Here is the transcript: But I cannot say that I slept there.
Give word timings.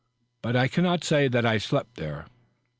But 0.41 0.55
I 0.55 0.67
cannot 0.67 1.03
say 1.03 1.27
that 1.27 1.45
I 1.45 1.59
slept 1.59 1.93
there. 1.93 2.25